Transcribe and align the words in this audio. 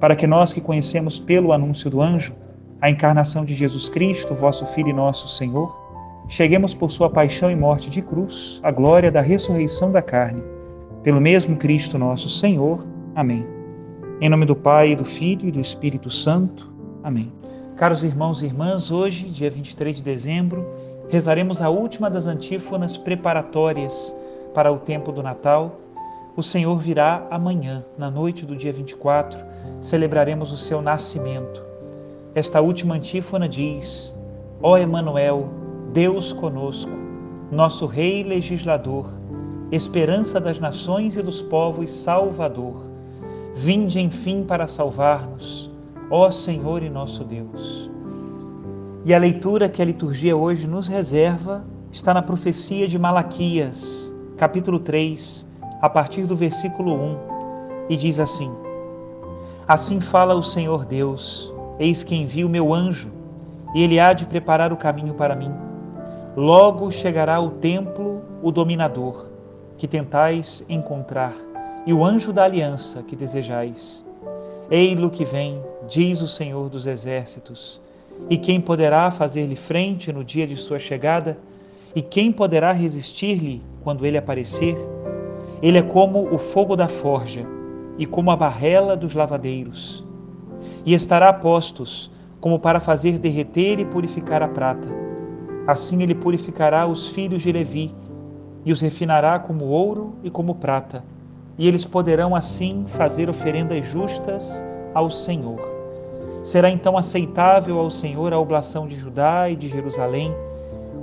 para 0.00 0.16
que 0.16 0.26
nós 0.26 0.52
que 0.52 0.60
conhecemos 0.60 1.18
pelo 1.18 1.52
anúncio 1.52 1.90
do 1.90 2.00
anjo 2.00 2.34
a 2.80 2.90
encarnação 2.90 3.44
de 3.44 3.54
Jesus 3.54 3.88
Cristo, 3.88 4.34
vosso 4.34 4.66
Filho 4.66 4.90
e 4.90 4.92
nosso 4.92 5.26
Senhor, 5.28 5.74
cheguemos 6.28 6.74
por 6.74 6.90
sua 6.90 7.08
paixão 7.08 7.50
e 7.50 7.56
morte 7.56 7.88
de 7.88 8.02
cruz 8.02 8.60
à 8.62 8.70
glória 8.70 9.10
da 9.10 9.20
ressurreição 9.20 9.90
da 9.90 10.02
carne. 10.02 10.42
Pelo 11.02 11.20
mesmo 11.20 11.56
Cristo 11.56 11.98
nosso 11.98 12.28
Senhor. 12.28 12.86
Amém. 13.14 13.46
Em 14.20 14.28
nome 14.28 14.44
do 14.44 14.54
Pai, 14.54 14.94
do 14.94 15.04
Filho 15.04 15.48
e 15.48 15.52
do 15.52 15.60
Espírito 15.60 16.10
Santo. 16.10 16.70
Amém. 17.02 17.32
Caros 17.76 18.02
irmãos 18.02 18.42
e 18.42 18.46
irmãs, 18.46 18.90
hoje, 18.90 19.28
dia 19.28 19.50
23 19.50 19.96
de 19.96 20.02
dezembro, 20.02 20.66
rezaremos 21.08 21.62
a 21.62 21.68
última 21.68 22.10
das 22.10 22.26
antífonas 22.26 22.96
preparatórias 22.96 24.14
para 24.54 24.72
o 24.72 24.78
tempo 24.78 25.12
do 25.12 25.22
Natal 25.22 25.80
o 26.36 26.42
Senhor 26.42 26.76
virá 26.76 27.26
amanhã, 27.30 27.82
na 27.96 28.10
noite 28.10 28.44
do 28.44 28.54
dia 28.54 28.70
24, 28.70 29.38
celebraremos 29.80 30.52
o 30.52 30.56
seu 30.56 30.80
nascimento. 30.82 31.62
Esta 32.34 32.60
última 32.60 32.94
antífona 32.94 33.48
diz: 33.48 34.14
Ó 34.62 34.76
Emanuel, 34.76 35.48
Deus 35.92 36.32
conosco, 36.32 36.90
nosso 37.50 37.86
rei 37.86 38.22
legislador, 38.22 39.06
esperança 39.70 40.40
das 40.40 40.60
nações 40.60 41.16
e 41.16 41.22
dos 41.22 41.40
povos, 41.42 41.90
salvador. 41.90 42.84
Vinde 43.54 44.00
enfim 44.00 44.44
para 44.44 44.66
salvar-nos, 44.66 45.70
ó 46.10 46.30
Senhor 46.30 46.82
e 46.82 46.90
nosso 46.90 47.24
Deus. 47.24 47.90
E 49.04 49.14
a 49.14 49.18
leitura 49.18 49.68
que 49.68 49.80
a 49.80 49.84
liturgia 49.84 50.36
hoje 50.36 50.66
nos 50.66 50.88
reserva 50.88 51.64
está 51.90 52.12
na 52.12 52.20
profecia 52.20 52.86
de 52.86 52.98
Malaquias, 52.98 54.12
capítulo 54.36 54.78
3, 54.78 55.46
a 55.80 55.88
partir 55.88 56.26
do 56.26 56.36
versículo 56.36 56.92
1, 56.92 57.16
e 57.88 57.96
diz 57.96 58.18
assim: 58.18 58.52
Assim 59.68 60.00
fala 60.00 60.36
o 60.36 60.44
Senhor 60.44 60.84
Deus: 60.84 61.52
Eis 61.76 62.04
que 62.04 62.14
envio 62.14 62.48
meu 62.48 62.72
anjo, 62.72 63.10
e 63.74 63.82
ele 63.82 63.98
há 63.98 64.12
de 64.12 64.24
preparar 64.24 64.72
o 64.72 64.76
caminho 64.76 65.14
para 65.14 65.34
mim. 65.34 65.52
Logo 66.36 66.92
chegará 66.92 67.40
o 67.40 67.50
templo, 67.50 68.22
o 68.40 68.52
dominador, 68.52 69.26
que 69.76 69.88
tentais 69.88 70.64
encontrar, 70.68 71.34
e 71.84 71.92
o 71.92 72.04
anjo 72.04 72.32
da 72.32 72.44
aliança 72.44 73.02
que 73.02 73.16
desejais. 73.16 74.04
Ei-lo 74.70 75.10
que 75.10 75.24
vem, 75.24 75.60
diz 75.88 76.22
o 76.22 76.28
Senhor 76.28 76.68
dos 76.68 76.86
exércitos. 76.86 77.80
E 78.30 78.36
quem 78.36 78.60
poderá 78.60 79.10
fazer-lhe 79.10 79.56
frente 79.56 80.12
no 80.12 80.22
dia 80.22 80.46
de 80.46 80.54
sua 80.54 80.78
chegada? 80.78 81.36
E 81.92 82.00
quem 82.00 82.30
poderá 82.30 82.70
resistir-lhe 82.70 83.60
quando 83.82 84.06
ele 84.06 84.16
aparecer? 84.16 84.76
Ele 85.60 85.78
é 85.78 85.82
como 85.82 86.32
o 86.32 86.38
fogo 86.38 86.76
da 86.76 86.86
forja 86.86 87.55
e 87.98 88.06
como 88.06 88.30
a 88.30 88.36
barrela 88.36 88.96
dos 88.96 89.14
lavadeiros. 89.14 90.04
E 90.84 90.94
estará 90.94 91.32
postos 91.32 92.10
como 92.40 92.58
para 92.58 92.80
fazer 92.80 93.18
derreter 93.18 93.78
e 93.78 93.84
purificar 93.84 94.42
a 94.42 94.48
prata. 94.48 94.88
Assim 95.66 96.02
ele 96.02 96.14
purificará 96.14 96.86
os 96.86 97.08
filhos 97.08 97.42
de 97.42 97.50
Levi 97.50 97.94
e 98.64 98.72
os 98.72 98.80
refinará 98.80 99.38
como 99.38 99.64
ouro 99.64 100.14
e 100.22 100.30
como 100.30 100.54
prata. 100.54 101.04
E 101.58 101.66
eles 101.66 101.84
poderão 101.84 102.36
assim 102.36 102.84
fazer 102.86 103.28
oferendas 103.30 103.84
justas 103.86 104.64
ao 104.94 105.10
Senhor. 105.10 105.60
Será 106.44 106.70
então 106.70 106.96
aceitável 106.96 107.78
ao 107.78 107.90
Senhor 107.90 108.32
a 108.32 108.38
oblação 108.38 108.86
de 108.86 108.96
Judá 108.96 109.50
e 109.50 109.56
de 109.56 109.68
Jerusalém, 109.68 110.32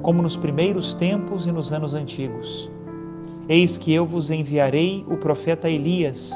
como 0.01 0.21
nos 0.21 0.37
primeiros 0.37 0.93
tempos 0.93 1.45
e 1.45 1.51
nos 1.51 1.73
anos 1.73 1.93
antigos 1.93 2.69
Eis 3.49 3.77
que 3.77 3.93
eu 3.93 4.05
vos 4.05 4.31
enviarei 4.31 5.03
o 5.05 5.17
profeta 5.17 5.69
Elias, 5.69 6.31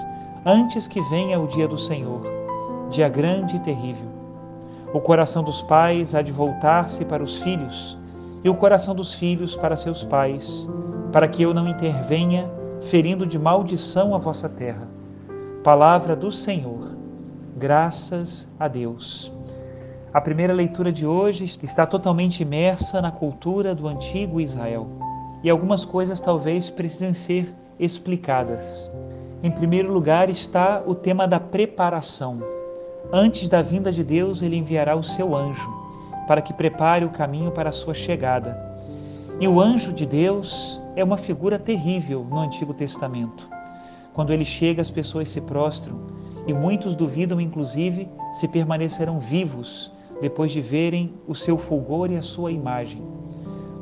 antes 0.45 0.87
que 0.87 1.01
venha 1.01 1.39
o 1.39 1.47
dia 1.47 1.67
do 1.67 1.77
Senhor, 1.77 2.21
dia 2.89 3.09
grande 3.09 3.55
e 3.55 3.59
terrível. 3.59 4.07
O 4.93 4.99
coração 4.99 5.43
dos 5.43 5.61
pais 5.61 6.15
há 6.15 6.21
de 6.21 6.31
voltar-se 6.31 7.03
para 7.03 7.23
os 7.23 7.37
filhos, 7.37 7.97
e 8.43 8.49
o 8.49 8.55
coração 8.55 8.95
dos 8.95 9.13
filhos 9.13 9.55
para 9.55 9.75
seus 9.75 10.03
pais, 10.03 10.67
para 11.11 11.27
que 11.27 11.43
eu 11.43 11.53
não 11.53 11.67
intervenha, 11.67 12.49
ferindo 12.81 13.25
de 13.25 13.37
maldição 13.37 14.15
a 14.15 14.17
vossa 14.17 14.47
terra. 14.47 14.87
Palavra 15.63 16.15
do 16.15 16.31
Senhor. 16.31 16.95
Graças 17.57 18.47
a 18.59 18.67
Deus. 18.67 19.31
A 20.13 20.21
primeira 20.21 20.53
leitura 20.53 20.91
de 20.91 21.05
hoje 21.05 21.43
está 21.43 21.85
totalmente 21.85 22.41
imersa 22.41 23.01
na 23.01 23.11
cultura 23.11 23.75
do 23.75 23.87
antigo 23.87 24.39
Israel 24.39 24.87
e 25.43 25.49
algumas 25.49 25.83
coisas 25.83 26.21
talvez 26.21 26.69
precisem 26.69 27.13
ser 27.13 27.53
explicadas. 27.79 28.89
Em 29.43 29.51
primeiro 29.51 29.93
lugar 29.93 30.31
está 30.31 30.81
o 30.83 30.95
tema 30.95 31.27
da 31.27 31.39
preparação. 31.39 32.39
Antes 33.13 33.47
da 33.47 33.61
vinda 33.61 33.91
de 33.91 34.03
Deus, 34.03 34.41
ele 34.41 34.57
enviará 34.57 34.95
o 34.95 35.03
seu 35.03 35.35
anjo 35.35 35.71
para 36.27 36.41
que 36.41 36.51
prepare 36.51 37.05
o 37.05 37.11
caminho 37.11 37.51
para 37.51 37.69
a 37.69 37.71
sua 37.71 37.93
chegada. 37.93 38.57
E 39.39 39.47
o 39.47 39.61
anjo 39.61 39.93
de 39.93 40.07
Deus 40.07 40.81
é 40.95 41.03
uma 41.03 41.17
figura 41.17 41.59
terrível 41.59 42.25
no 42.27 42.39
Antigo 42.39 42.73
Testamento. 42.73 43.47
Quando 44.11 44.33
ele 44.33 44.43
chega, 44.43 44.81
as 44.81 44.89
pessoas 44.89 45.29
se 45.29 45.39
prostram 45.39 45.99
e 46.47 46.53
muitos 46.53 46.95
duvidam, 46.95 47.39
inclusive, 47.39 48.09
se 48.33 48.47
permanecerão 48.47 49.19
vivos 49.19 49.93
depois 50.19 50.51
de 50.51 50.61
verem 50.61 51.13
o 51.27 51.35
seu 51.35 51.59
fulgor 51.59 52.11
e 52.11 52.17
a 52.17 52.23
sua 52.23 52.51
imagem. 52.51 53.03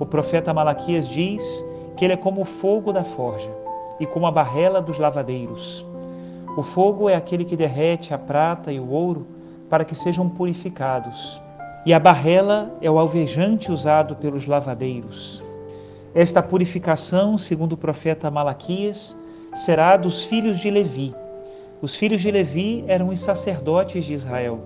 O 0.01 0.05
profeta 0.05 0.53
Malaquias 0.53 1.07
diz 1.07 1.65
que 1.95 2.03
ele 2.03 2.13
é 2.13 2.17
como 2.17 2.41
o 2.41 2.45
fogo 2.45 2.91
da 2.91 3.05
forja 3.05 3.64
e 3.99 4.05
como 4.05 4.27
a 4.27 4.31
barrela 4.31 4.81
dos 4.81 4.97
lavadeiros. 4.97 5.85
O 6.57 6.63
fogo 6.63 7.09
é 7.09 7.15
aquele 7.15 7.43
que 7.43 7.57
derrete 7.57 8.13
a 8.13 8.17
prata 8.17 8.71
e 8.71 8.79
o 8.79 8.89
ouro 8.89 9.27
para 9.69 9.83
que 9.83 9.95
sejam 9.95 10.29
purificados, 10.29 11.41
e 11.85 11.93
a 11.93 11.99
barrela 11.99 12.73
é 12.81 12.89
o 12.89 12.97
alvejante 12.97 13.71
usado 13.71 14.15
pelos 14.15 14.47
lavadeiros. 14.47 15.43
Esta 16.13 16.41
purificação, 16.41 17.37
segundo 17.37 17.73
o 17.73 17.77
profeta 17.77 18.31
Malaquias, 18.31 19.17
será 19.53 19.97
dos 19.97 20.23
filhos 20.23 20.59
de 20.59 20.69
Levi. 20.69 21.13
Os 21.81 21.93
filhos 21.93 22.21
de 22.21 22.31
Levi 22.31 22.83
eram 22.87 23.09
os 23.09 23.19
sacerdotes 23.19 24.05
de 24.05 24.13
Israel, 24.13 24.59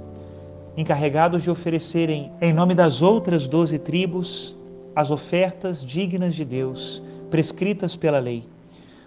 encarregados 0.78 1.44
de 1.44 1.50
oferecerem, 1.50 2.32
em 2.40 2.54
nome 2.54 2.76
das 2.76 3.02
outras 3.02 3.48
doze 3.48 3.80
tribos, 3.80 4.56
as 4.96 5.12
ofertas 5.12 5.84
dignas 5.84 6.36
de 6.36 6.46
Deus, 6.46 7.02
prescritas 7.30 7.96
pela 7.96 8.20
lei. 8.20 8.48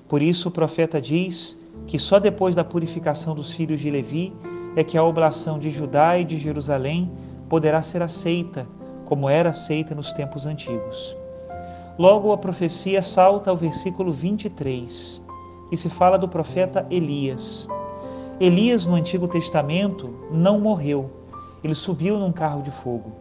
Por 0.08 0.20
isso 0.22 0.48
o 0.48 0.52
profeta 0.52 1.00
diz 1.00 1.58
que 1.86 1.98
só 1.98 2.18
depois 2.18 2.54
da 2.54 2.64
purificação 2.64 3.34
dos 3.34 3.52
filhos 3.52 3.80
de 3.80 3.90
Levi 3.90 4.32
é 4.76 4.84
que 4.84 4.96
a 4.96 5.04
oblação 5.04 5.58
de 5.58 5.70
Judá 5.70 6.18
e 6.18 6.24
de 6.24 6.36
Jerusalém 6.38 7.10
poderá 7.48 7.82
ser 7.82 8.02
aceita 8.02 8.66
como 9.04 9.28
era 9.28 9.50
aceita 9.50 9.94
nos 9.94 10.12
tempos 10.12 10.46
antigos. 10.46 11.14
Logo, 11.98 12.32
a 12.32 12.38
profecia 12.38 13.02
salta 13.02 13.50
ao 13.50 13.56
versículo 13.56 14.12
23 14.12 15.20
e 15.70 15.76
se 15.76 15.90
fala 15.90 16.18
do 16.18 16.26
profeta 16.26 16.86
Elias. 16.90 17.68
Elias, 18.40 18.86
no 18.86 18.94
Antigo 18.94 19.28
Testamento, 19.28 20.14
não 20.30 20.58
morreu, 20.58 21.10
ele 21.62 21.74
subiu 21.74 22.18
num 22.18 22.32
carro 22.32 22.62
de 22.62 22.70
fogo. 22.70 23.12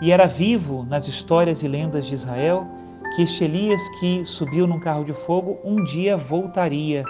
E 0.00 0.12
era 0.12 0.26
vivo 0.26 0.84
nas 0.88 1.08
histórias 1.08 1.62
e 1.62 1.68
lendas 1.68 2.06
de 2.06 2.14
Israel 2.14 2.66
que 3.14 3.22
este 3.22 3.44
Elias 3.44 3.88
que 3.98 4.24
subiu 4.24 4.66
num 4.66 4.78
carro 4.78 5.04
de 5.04 5.12
fogo 5.12 5.58
um 5.64 5.82
dia 5.82 6.16
voltaria 6.16 7.04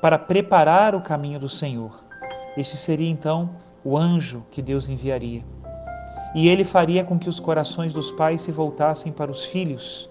para 0.00 0.18
preparar 0.18 0.94
o 0.94 1.00
caminho 1.00 1.40
do 1.40 1.48
Senhor. 1.48 2.04
Este 2.56 2.76
seria 2.76 3.08
então 3.08 3.50
o 3.82 3.96
anjo 3.96 4.44
que 4.50 4.60
Deus 4.60 4.88
enviaria. 4.88 5.42
E 6.34 6.48
ele 6.48 6.64
faria 6.64 7.02
com 7.02 7.18
que 7.18 7.28
os 7.28 7.40
corações 7.40 7.92
dos 7.92 8.12
pais 8.12 8.42
se 8.42 8.52
voltassem 8.52 9.10
para 9.10 9.30
os 9.30 9.44
filhos 9.44 10.08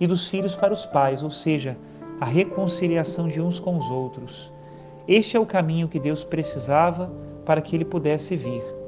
e 0.00 0.06
dos 0.06 0.26
filhos 0.26 0.56
para 0.56 0.72
os 0.74 0.84
pais, 0.84 1.22
ou 1.22 1.30
seja, 1.30 1.76
a 2.20 2.24
reconciliação 2.24 3.28
de 3.28 3.40
uns 3.40 3.60
com 3.60 3.78
os 3.78 3.88
outros. 3.90 4.52
Este 5.06 5.36
é 5.36 5.40
o 5.40 5.46
caminho 5.46 5.88
que 5.88 6.00
Deus 6.00 6.24
precisava 6.24 7.10
para 7.44 7.60
que 7.60 7.76
ele 7.76 7.84
pudesse 7.84 8.36
vir. 8.36 8.81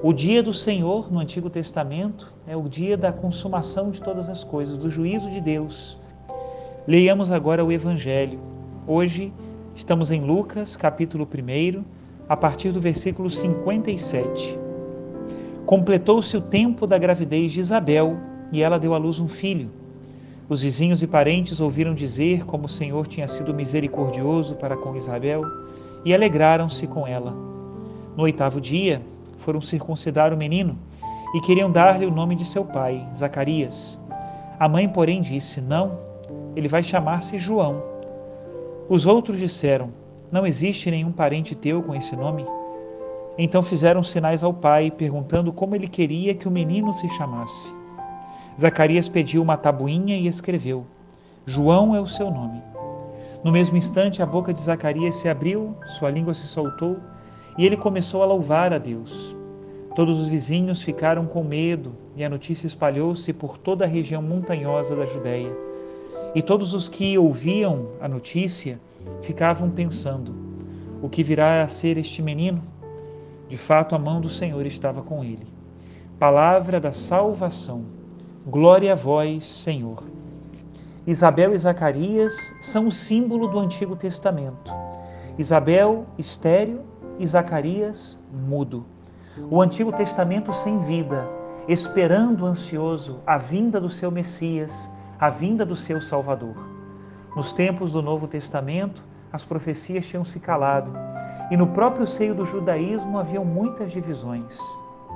O 0.00 0.12
dia 0.12 0.44
do 0.44 0.54
Senhor 0.54 1.12
no 1.12 1.18
Antigo 1.18 1.50
Testamento 1.50 2.32
é 2.46 2.56
o 2.56 2.68
dia 2.68 2.96
da 2.96 3.12
consumação 3.12 3.90
de 3.90 4.00
todas 4.00 4.28
as 4.28 4.44
coisas, 4.44 4.78
do 4.78 4.88
juízo 4.88 5.28
de 5.28 5.40
Deus. 5.40 5.98
Leiamos 6.86 7.32
agora 7.32 7.64
o 7.64 7.72
Evangelho. 7.72 8.38
Hoje 8.86 9.32
estamos 9.74 10.12
em 10.12 10.20
Lucas, 10.20 10.76
capítulo 10.76 11.26
1, 11.26 11.82
a 12.28 12.36
partir 12.36 12.70
do 12.70 12.80
versículo 12.80 13.28
57. 13.28 14.56
Completou-se 15.66 16.36
o 16.36 16.42
tempo 16.42 16.86
da 16.86 16.96
gravidez 16.96 17.50
de 17.50 17.58
Isabel 17.58 18.18
e 18.52 18.62
ela 18.62 18.78
deu 18.78 18.94
à 18.94 18.98
luz 18.98 19.18
um 19.18 19.26
filho. 19.26 19.68
Os 20.48 20.62
vizinhos 20.62 21.02
e 21.02 21.08
parentes 21.08 21.60
ouviram 21.60 21.92
dizer 21.92 22.46
como 22.46 22.66
o 22.66 22.68
Senhor 22.68 23.08
tinha 23.08 23.26
sido 23.26 23.52
misericordioso 23.52 24.54
para 24.54 24.76
com 24.76 24.94
Isabel 24.94 25.42
e 26.04 26.14
alegraram-se 26.14 26.86
com 26.86 27.04
ela. 27.04 27.32
No 28.16 28.22
oitavo 28.22 28.60
dia, 28.60 29.02
foram 29.38 29.60
circuncidar 29.60 30.32
o 30.32 30.36
menino 30.36 30.78
e 31.34 31.40
queriam 31.40 31.70
dar-lhe 31.70 32.06
o 32.06 32.10
nome 32.10 32.34
de 32.34 32.44
seu 32.44 32.64
pai, 32.64 33.06
Zacarias. 33.14 33.98
A 34.58 34.68
mãe, 34.68 34.88
porém, 34.88 35.20
disse: 35.20 35.60
Não, 35.60 35.98
ele 36.56 36.68
vai 36.68 36.82
chamar-se 36.82 37.38
João. 37.38 37.82
Os 38.88 39.06
outros 39.06 39.38
disseram: 39.38 39.90
Não 40.32 40.46
existe 40.46 40.90
nenhum 40.90 41.12
parente 41.12 41.54
teu 41.54 41.82
com 41.82 41.94
esse 41.94 42.16
nome. 42.16 42.46
Então 43.36 43.62
fizeram 43.62 44.02
sinais 44.02 44.42
ao 44.42 44.52
pai, 44.52 44.90
perguntando 44.90 45.52
como 45.52 45.74
ele 45.74 45.86
queria 45.86 46.34
que 46.34 46.48
o 46.48 46.50
menino 46.50 46.92
se 46.92 47.08
chamasse. 47.10 47.72
Zacarias 48.58 49.08
pediu 49.08 49.42
uma 49.42 49.56
tabuinha 49.56 50.16
e 50.16 50.26
escreveu: 50.26 50.84
João 51.46 51.94
é 51.94 52.00
o 52.00 52.06
seu 52.06 52.30
nome. 52.30 52.62
No 53.44 53.52
mesmo 53.52 53.76
instante, 53.76 54.20
a 54.20 54.26
boca 54.26 54.52
de 54.52 54.60
Zacarias 54.60 55.14
se 55.14 55.28
abriu, 55.28 55.76
sua 55.98 56.10
língua 56.10 56.34
se 56.34 56.46
soltou 56.46 56.96
e 57.58 57.66
ele 57.66 57.76
começou 57.76 58.22
a 58.22 58.26
louvar 58.26 58.72
a 58.72 58.78
Deus. 58.78 59.36
Todos 59.96 60.20
os 60.20 60.28
vizinhos 60.28 60.80
ficaram 60.80 61.26
com 61.26 61.42
medo 61.42 61.92
e 62.16 62.24
a 62.24 62.30
notícia 62.30 62.68
espalhou-se 62.68 63.32
por 63.32 63.58
toda 63.58 63.84
a 63.84 63.88
região 63.88 64.22
montanhosa 64.22 64.94
da 64.94 65.04
Judéia. 65.04 65.52
E 66.36 66.40
todos 66.40 66.72
os 66.72 66.88
que 66.88 67.18
ouviam 67.18 67.88
a 68.00 68.06
notícia 68.06 68.78
ficavam 69.22 69.68
pensando: 69.68 70.32
o 71.02 71.08
que 71.08 71.24
virá 71.24 71.62
a 71.62 71.68
ser 71.68 71.98
este 71.98 72.22
menino? 72.22 72.62
De 73.48 73.58
fato, 73.58 73.94
a 73.94 73.98
mão 73.98 74.20
do 74.20 74.28
Senhor 74.28 74.64
estava 74.64 75.02
com 75.02 75.24
ele. 75.24 75.46
Palavra 76.18 76.78
da 76.78 76.92
salvação. 76.92 77.84
Glória 78.46 78.92
a 78.92 78.96
vós, 78.96 79.44
Senhor. 79.44 80.04
Isabel 81.06 81.54
e 81.54 81.58
Zacarias 81.58 82.54
são 82.60 82.86
o 82.86 82.92
símbolo 82.92 83.48
do 83.48 83.58
Antigo 83.58 83.96
Testamento. 83.96 84.72
Isabel, 85.38 86.04
estéril, 86.18 86.82
e 87.18 87.26
Zacarias 87.26 88.18
mudo. 88.32 88.84
O 89.50 89.60
Antigo 89.60 89.92
Testamento 89.92 90.52
sem 90.52 90.78
vida, 90.80 91.28
esperando 91.66 92.46
ansioso 92.46 93.20
a 93.26 93.36
vinda 93.36 93.80
do 93.80 93.88
seu 93.88 94.10
Messias, 94.10 94.88
a 95.18 95.28
vinda 95.28 95.64
do 95.64 95.76
seu 95.76 96.00
Salvador. 96.00 96.56
Nos 97.36 97.52
tempos 97.52 97.92
do 97.92 98.02
Novo 98.02 98.26
Testamento, 98.26 99.02
as 99.32 99.44
profecias 99.44 100.06
tinham 100.06 100.24
se 100.24 100.40
calado 100.40 100.90
e 101.50 101.56
no 101.56 101.66
próprio 101.68 102.06
seio 102.06 102.34
do 102.34 102.44
judaísmo 102.44 103.18
haviam 103.18 103.44
muitas 103.44 103.92
divisões. 103.92 104.58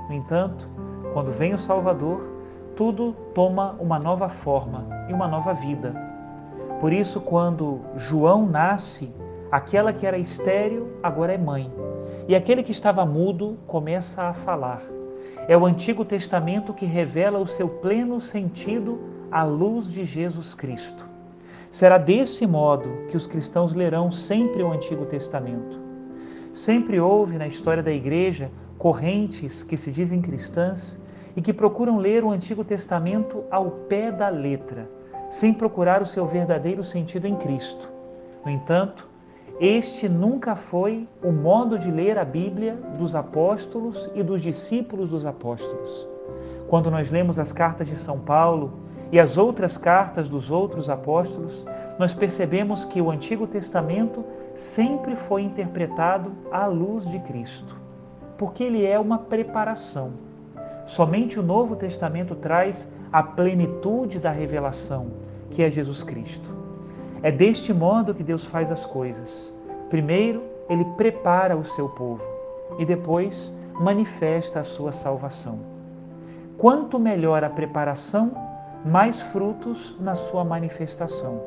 No 0.07 0.13
entanto, 0.13 0.67
quando 1.13 1.31
vem 1.31 1.53
o 1.53 1.57
Salvador, 1.57 2.31
tudo 2.75 3.13
toma 3.33 3.75
uma 3.79 3.99
nova 3.99 4.29
forma 4.29 4.85
e 5.09 5.13
uma 5.13 5.27
nova 5.27 5.53
vida. 5.53 5.93
Por 6.79 6.91
isso, 6.91 7.21
quando 7.21 7.81
João 7.95 8.45
nasce, 8.45 9.13
aquela 9.51 9.93
que 9.93 10.05
era 10.05 10.17
estéril 10.17 10.97
agora 11.01 11.33
é 11.33 11.37
mãe 11.37 11.71
e 12.27 12.35
aquele 12.35 12.63
que 12.63 12.71
estava 12.71 13.05
mudo 13.05 13.57
começa 13.67 14.23
a 14.23 14.33
falar. 14.33 14.81
É 15.47 15.57
o 15.57 15.65
Antigo 15.65 16.05
Testamento 16.05 16.73
que 16.73 16.85
revela 16.85 17.39
o 17.39 17.47
seu 17.47 17.67
pleno 17.67 18.21
sentido 18.21 18.99
à 19.31 19.43
luz 19.43 19.87
de 19.87 20.05
Jesus 20.05 20.53
Cristo. 20.53 21.07
Será 21.69 21.97
desse 21.97 22.45
modo 22.45 22.89
que 23.09 23.17
os 23.17 23.27
cristãos 23.27 23.73
lerão 23.73 24.11
sempre 24.11 24.63
o 24.63 24.71
Antigo 24.71 25.05
Testamento. 25.05 25.81
Sempre 26.53 26.99
houve 26.99 27.37
na 27.37 27.47
história 27.47 27.81
da 27.81 27.91
igreja 27.91 28.51
correntes 28.77 29.63
que 29.63 29.75
se 29.75 29.91
dizem 29.91 30.21
cristãs 30.21 30.99
e 31.35 31.41
que 31.41 31.51
procuram 31.51 31.97
ler 31.97 32.23
o 32.23 32.29
Antigo 32.29 32.63
Testamento 32.63 33.43
ao 33.49 33.71
pé 33.71 34.11
da 34.11 34.29
letra, 34.29 34.89
sem 35.29 35.53
procurar 35.53 36.01
o 36.01 36.05
seu 36.05 36.25
verdadeiro 36.25 36.83
sentido 36.83 37.25
em 37.25 37.35
Cristo. 37.35 37.89
No 38.45 38.51
entanto, 38.51 39.09
este 39.59 40.09
nunca 40.09 40.55
foi 40.55 41.07
o 41.23 41.31
modo 41.31 41.77
de 41.77 41.91
ler 41.91 42.17
a 42.17 42.25
Bíblia 42.25 42.75
dos 42.97 43.15
apóstolos 43.15 44.09
e 44.15 44.23
dos 44.23 44.41
discípulos 44.41 45.09
dos 45.09 45.25
apóstolos. 45.25 46.07
Quando 46.67 46.89
nós 46.89 47.11
lemos 47.11 47.37
as 47.37 47.53
cartas 47.53 47.87
de 47.87 47.95
São 47.95 48.19
Paulo 48.19 48.73
e 49.11 49.19
as 49.19 49.37
outras 49.37 49.77
cartas 49.77 50.27
dos 50.27 50.49
outros 50.49 50.89
apóstolos, 50.89 51.65
nós 51.99 52.13
percebemos 52.13 52.83
que 52.85 52.99
o 52.99 53.11
Antigo 53.11 53.45
Testamento 53.45 54.25
sempre 54.55 55.15
foi 55.15 55.43
interpretado 55.43 56.31
à 56.51 56.65
luz 56.65 57.07
de 57.07 57.19
Cristo, 57.19 57.77
porque 58.37 58.63
ele 58.63 58.83
é 58.83 58.97
uma 58.97 59.19
preparação. 59.19 60.13
Somente 60.87 61.39
o 61.39 61.43
Novo 61.43 61.75
Testamento 61.75 62.33
traz 62.33 62.91
a 63.11 63.21
plenitude 63.21 64.17
da 64.17 64.31
revelação, 64.31 65.11
que 65.51 65.61
é 65.61 65.69
Jesus 65.69 66.01
Cristo. 66.01 66.62
É 67.23 67.31
deste 67.31 67.73
modo 67.73 68.13
que 68.13 68.21
Deus 68.21 68.43
faz 68.43 68.69
as 68.69 68.85
coisas. 68.85 69.55
Primeiro, 69.89 70.43
ele 70.69 70.83
prepara 70.97 71.55
o 71.55 71.63
seu 71.63 71.87
povo 71.87 72.21
e 72.77 72.85
depois 72.85 73.55
manifesta 73.79 74.59
a 74.59 74.63
sua 74.63 74.91
salvação. 74.91 75.59
Quanto 76.57 76.99
melhor 76.99 77.41
a 77.41 77.49
preparação, 77.49 78.33
mais 78.85 79.21
frutos 79.21 79.95
na 80.01 80.15
sua 80.15 80.43
manifestação. 80.43 81.41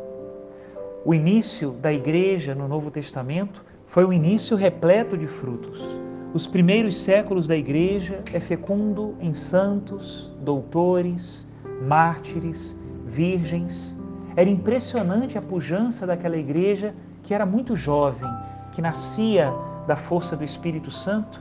O 1.04 1.14
início 1.14 1.72
da 1.72 1.92
igreja 1.92 2.54
no 2.54 2.66
Novo 2.66 2.90
Testamento 2.90 3.62
foi 3.86 4.04
um 4.04 4.12
início 4.12 4.56
repleto 4.56 5.16
de 5.16 5.26
frutos. 5.26 6.00
Os 6.32 6.46
primeiros 6.46 6.96
séculos 6.96 7.46
da 7.46 7.56
igreja 7.56 8.22
é 8.32 8.40
fecundo 8.40 9.14
em 9.20 9.32
santos, 9.32 10.32
doutores, 10.40 11.46
mártires, 11.82 12.76
virgens, 13.04 13.95
era 14.36 14.50
impressionante 14.50 15.38
a 15.38 15.42
pujança 15.42 16.06
daquela 16.06 16.36
igreja 16.36 16.94
que 17.22 17.32
era 17.32 17.46
muito 17.46 17.74
jovem, 17.74 18.28
que 18.72 18.82
nascia 18.82 19.52
da 19.86 19.96
força 19.96 20.36
do 20.36 20.44
Espírito 20.44 20.90
Santo 20.90 21.40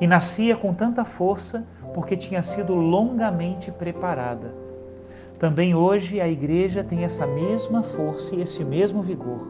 e 0.00 0.06
nascia 0.06 0.56
com 0.56 0.74
tanta 0.74 1.04
força 1.04 1.64
porque 1.94 2.16
tinha 2.16 2.42
sido 2.42 2.74
longamente 2.74 3.70
preparada. 3.70 4.52
Também 5.38 5.74
hoje 5.74 6.20
a 6.20 6.28
igreja 6.28 6.82
tem 6.82 7.04
essa 7.04 7.26
mesma 7.26 7.82
força 7.82 8.34
e 8.34 8.40
esse 8.40 8.64
mesmo 8.64 9.00
vigor. 9.00 9.46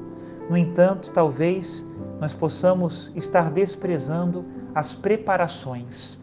No 0.51 0.57
entanto, 0.57 1.11
talvez 1.11 1.87
nós 2.21 2.35
possamos 2.35 3.11
estar 3.15 3.51
desprezando 3.51 4.45
as 4.75 4.93
preparações. 4.93 6.19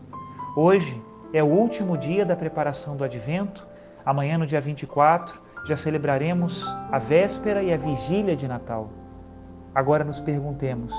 Hoje 0.55 1.01
é 1.33 1.41
o 1.41 1.47
último 1.47 1.97
dia 1.97 2.23
da 2.23 2.35
preparação 2.35 2.95
do 2.95 3.03
advento, 3.03 3.65
amanhã, 4.05 4.37
no 4.37 4.45
dia 4.45 4.61
24, 4.61 5.39
já 5.65 5.77
celebraremos 5.77 6.65
a 6.91 6.97
véspera 6.97 7.61
e 7.61 7.73
a 7.73 7.77
vigília 7.77 8.35
de 8.35 8.47
Natal. 8.47 8.89
Agora 9.73 10.03
nos 10.03 10.19
perguntemos: 10.19 10.93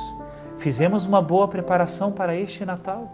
fizemos 0.59 1.07
uma 1.07 1.21
boa 1.21 1.49
preparação 1.49 2.12
para 2.12 2.37
este 2.37 2.64
Natal? 2.64 3.11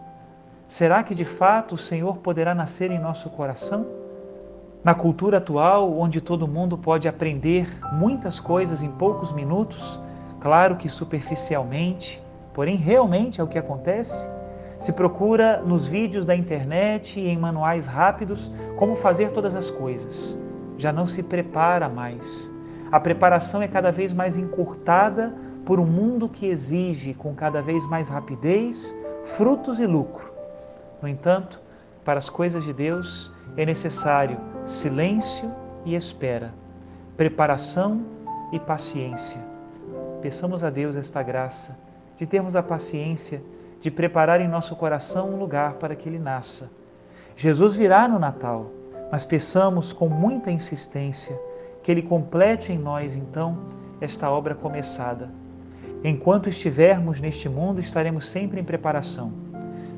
Será 0.68 1.02
que 1.02 1.14
de 1.14 1.24
fato 1.24 1.74
o 1.74 1.78
Senhor 1.78 2.18
poderá 2.18 2.54
nascer 2.54 2.90
em 2.90 2.98
nosso 2.98 3.30
coração? 3.30 3.86
Na 4.84 4.94
cultura 4.94 5.38
atual, 5.38 5.98
onde 5.98 6.20
todo 6.20 6.46
mundo 6.46 6.78
pode 6.78 7.08
aprender 7.08 7.68
muitas 7.92 8.38
coisas 8.38 8.82
em 8.82 8.90
poucos 8.90 9.32
minutos, 9.32 9.98
claro 10.40 10.76
que 10.76 10.88
superficialmente, 10.88 12.22
porém 12.54 12.76
realmente 12.76 13.40
é 13.40 13.44
o 13.44 13.48
que 13.48 13.58
acontece, 13.58 14.30
Se 14.78 14.92
procura 14.92 15.60
nos 15.60 15.86
vídeos 15.86 16.24
da 16.24 16.36
internet 16.36 17.18
e 17.18 17.26
em 17.26 17.36
manuais 17.36 17.84
rápidos 17.84 18.52
como 18.76 18.94
fazer 18.94 19.32
todas 19.32 19.52
as 19.56 19.68
coisas. 19.68 20.38
Já 20.78 20.92
não 20.92 21.06
se 21.06 21.22
prepara 21.22 21.88
mais. 21.88 22.50
A 22.90 22.98
preparação 22.98 23.60
é 23.60 23.68
cada 23.68 23.92
vez 23.92 24.12
mais 24.12 24.38
encurtada 24.38 25.34
por 25.66 25.78
um 25.78 25.84
mundo 25.84 26.28
que 26.28 26.46
exige 26.46 27.12
com 27.12 27.34
cada 27.34 27.60
vez 27.60 27.84
mais 27.86 28.08
rapidez 28.08 28.96
frutos 29.24 29.78
e 29.78 29.86
lucro. 29.86 30.32
No 31.02 31.08
entanto, 31.08 31.60
para 32.04 32.18
as 32.18 32.30
coisas 32.30 32.64
de 32.64 32.72
Deus 32.72 33.30
é 33.56 33.66
necessário 33.66 34.38
silêncio 34.64 35.52
e 35.84 35.94
espera, 35.94 36.54
preparação 37.16 38.02
e 38.52 38.58
paciência. 38.58 39.38
Peçamos 40.22 40.64
a 40.64 40.70
Deus 40.70 40.96
esta 40.96 41.22
graça 41.22 41.76
de 42.16 42.26
termos 42.26 42.56
a 42.56 42.62
paciência 42.62 43.42
de 43.80 43.90
preparar 43.90 44.40
em 44.40 44.48
nosso 44.48 44.74
coração 44.74 45.30
um 45.30 45.38
lugar 45.38 45.74
para 45.74 45.94
que 45.94 46.08
ele 46.08 46.18
nasça. 46.18 46.70
Jesus 47.36 47.76
virá 47.76 48.08
no 48.08 48.18
Natal, 48.18 48.70
mas 49.10 49.24
peçamos 49.24 49.92
com 49.92 50.08
muita 50.08 50.50
insistência 50.50 51.38
que 51.82 51.90
ele 51.90 52.02
complete 52.02 52.72
em 52.72 52.78
nós 52.78 53.16
então 53.16 53.58
esta 54.00 54.30
obra 54.30 54.54
começada. 54.54 55.30
Enquanto 56.04 56.48
estivermos 56.48 57.20
neste 57.20 57.48
mundo, 57.48 57.80
estaremos 57.80 58.28
sempre 58.28 58.60
em 58.60 58.64
preparação, 58.64 59.32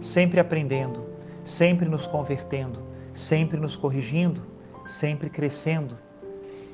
sempre 0.00 0.40
aprendendo, 0.40 1.04
sempre 1.44 1.88
nos 1.88 2.06
convertendo, 2.06 2.80
sempre 3.12 3.58
nos 3.58 3.76
corrigindo, 3.76 4.42
sempre 4.86 5.28
crescendo. 5.28 5.98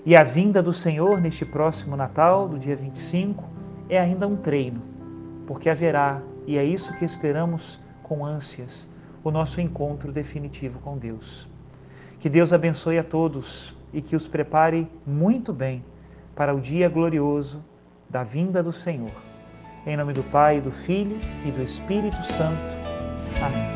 E 0.05 0.17
a 0.17 0.23
vinda 0.23 0.63
do 0.63 0.73
Senhor 0.73 1.21
neste 1.21 1.45
próximo 1.45 1.97
Natal, 1.97 2.47
do 2.49 2.59
dia 2.59 2.77
25, 2.77 3.43
é 3.89 3.99
ainda 3.99 4.29
um 4.29 4.37
treino, 4.37 4.81
porque 5.47 5.69
haverá 5.69 6.23
e 6.47 6.57
é 6.57 6.65
isso 6.65 6.97
que 6.97 7.05
esperamos 7.05 7.81
com 8.05 8.25
ânsias, 8.25 8.89
o 9.25 9.33
nosso 9.33 9.61
encontro 9.61 10.13
definitivo 10.13 10.79
com 10.79 10.97
Deus. 10.97 11.49
Que 12.21 12.29
Deus 12.29 12.53
abençoe 12.53 12.99
a 12.99 13.05
todos 13.05 13.75
e 13.93 14.01
que 14.01 14.17
os 14.17 14.27
prepare 14.27 14.89
muito 15.07 15.53
bem 15.53 15.85
para 16.35 16.55
o 16.55 16.61
dia 16.61 16.89
glorioso 16.89 17.63
da 18.09 18.23
vinda 18.23 18.63
do 18.63 18.73
Senhor. 18.73 19.13
Em 19.87 19.97
nome 19.97 20.13
do 20.13 20.23
Pai, 20.25 20.61
do 20.61 20.71
Filho 20.71 21.19
e 21.47 21.51
do 21.51 21.63
Espírito 21.63 22.23
Santo. 22.25 22.77
Amém. 23.45 23.76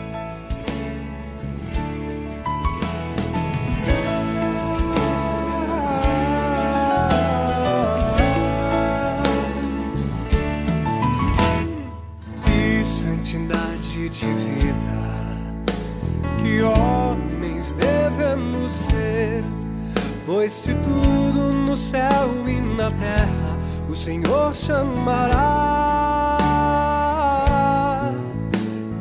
Se 20.51 20.75
tudo 20.75 21.53
no 21.53 21.77
céu 21.77 22.29
e 22.49 22.61
na 22.61 22.91
terra 22.91 23.57
o 23.89 23.95
Senhor 23.95 24.53
chamará, 24.53 25.39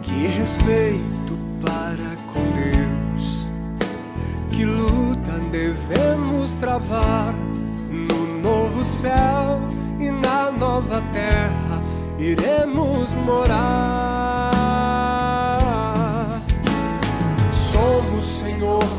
que 0.04 0.28
respeito 0.28 1.38
para 1.60 2.16
com 2.32 2.42
Deus, 2.52 3.52
que 4.52 4.64
luta 4.64 5.40
devemos 5.52 6.56
travar 6.58 7.34
no 7.90 8.42
novo 8.42 8.86
céu 8.86 9.60
e 10.00 10.12
na 10.12 10.52
nova 10.52 11.02
terra 11.12 11.82
iremos 12.20 13.12
morar. 13.26 13.90
Senhor, 18.22 18.84
tua 18.84 18.88
igreja, 18.88 18.99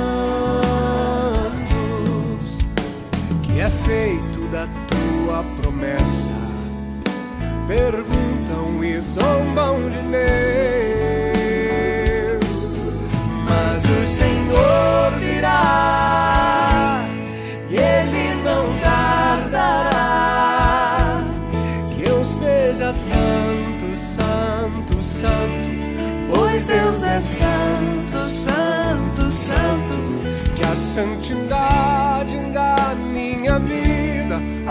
Feito 3.91 4.47
da 4.49 4.65
tua 4.87 5.43
promessa. 5.61 6.31
Perguntam 7.67 8.81
e 8.83 8.97
zombam 9.01 9.89
de 9.89 9.97
Deus, 10.09 11.00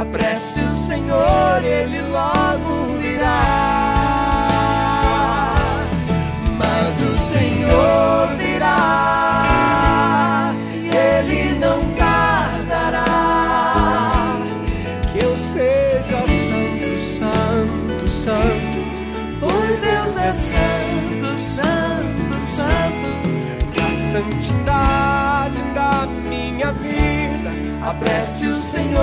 Apresse 0.01 0.63
o 0.63 0.71
Senhor, 0.71 1.63
Ele 1.63 2.01
logo 2.01 2.97
virá. 2.99 3.43
Mas 6.57 7.03
o 7.03 7.19
Senhor 7.19 8.29
virá, 8.39 9.75
e 10.75 10.89
Ele 10.89 11.59
não 11.59 11.83
tardará. 11.97 13.05
Que 15.13 15.19
eu 15.23 15.37
seja 15.37 16.17
santo, 16.27 16.99
santo, 16.99 18.09
santo, 18.09 18.81
pois 19.39 19.81
Deus 19.81 20.17
é 20.17 20.33
santo, 20.33 21.37
santo, 21.37 22.41
santo. 22.41 23.21
Que 23.71 23.81
a 23.81 23.91
santidade 24.13 25.61
da 25.75 26.07
minha 26.27 26.73
vida 26.73 27.71
Apresse 27.83 28.47
o 28.47 28.55
Senhor. 28.55 29.01